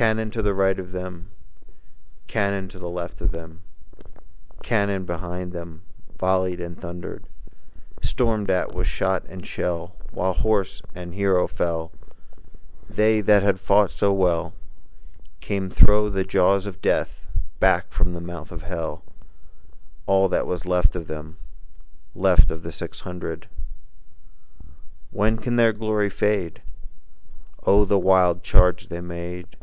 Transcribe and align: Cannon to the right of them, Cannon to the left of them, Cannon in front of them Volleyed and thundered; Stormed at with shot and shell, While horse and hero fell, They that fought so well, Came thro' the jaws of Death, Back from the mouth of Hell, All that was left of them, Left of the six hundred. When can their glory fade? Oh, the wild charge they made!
Cannon 0.00 0.30
to 0.30 0.40
the 0.40 0.54
right 0.54 0.78
of 0.78 0.92
them, 0.92 1.28
Cannon 2.26 2.68
to 2.68 2.78
the 2.78 2.88
left 2.88 3.20
of 3.20 3.32
them, 3.32 3.60
Cannon 4.62 5.02
in 5.02 5.06
front 5.06 5.42
of 5.44 5.50
them 5.52 5.82
Volleyed 6.18 6.58
and 6.58 6.80
thundered; 6.80 7.28
Stormed 8.00 8.48
at 8.50 8.74
with 8.74 8.86
shot 8.86 9.26
and 9.28 9.46
shell, 9.46 9.94
While 10.10 10.32
horse 10.32 10.80
and 10.94 11.12
hero 11.12 11.46
fell, 11.46 11.92
They 12.88 13.20
that 13.20 13.58
fought 13.58 13.90
so 13.90 14.10
well, 14.10 14.54
Came 15.40 15.68
thro' 15.68 16.08
the 16.08 16.24
jaws 16.24 16.64
of 16.64 16.80
Death, 16.80 17.26
Back 17.58 17.92
from 17.92 18.14
the 18.14 18.22
mouth 18.22 18.50
of 18.50 18.62
Hell, 18.62 19.04
All 20.06 20.30
that 20.30 20.46
was 20.46 20.64
left 20.64 20.96
of 20.96 21.08
them, 21.08 21.36
Left 22.14 22.50
of 22.50 22.62
the 22.62 22.72
six 22.72 23.02
hundred. 23.02 23.48
When 25.10 25.36
can 25.36 25.56
their 25.56 25.74
glory 25.74 26.08
fade? 26.08 26.62
Oh, 27.66 27.84
the 27.84 27.98
wild 27.98 28.42
charge 28.42 28.88
they 28.88 29.02
made! 29.02 29.56